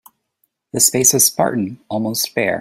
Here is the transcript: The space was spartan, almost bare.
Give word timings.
The 0.73 0.79
space 0.79 1.13
was 1.13 1.25
spartan, 1.25 1.79
almost 1.87 2.33
bare. 2.33 2.49